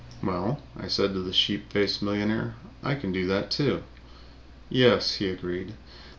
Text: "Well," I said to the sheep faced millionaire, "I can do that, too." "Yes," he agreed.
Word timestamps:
"Well," 0.23 0.59
I 0.75 0.87
said 0.87 1.13
to 1.13 1.19
the 1.19 1.31
sheep 1.31 1.71
faced 1.71 2.01
millionaire, 2.01 2.55
"I 2.81 2.95
can 2.95 3.11
do 3.11 3.27
that, 3.27 3.51
too." 3.51 3.83
"Yes," 4.67 5.13
he 5.17 5.29
agreed. 5.29 5.75